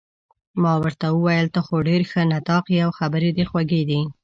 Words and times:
ما 0.61 0.73
ورته 0.83 1.05
وویل: 1.11 1.47
ته 1.53 1.59
خو 1.65 1.75
ډېر 1.87 2.01
ښه 2.11 2.21
نطاق 2.31 2.65
يې، 2.73 2.79
او 2.85 2.91
خبرې 2.99 3.29
دې 3.37 3.45
خوږې 3.49 3.81
دي. 3.89 4.01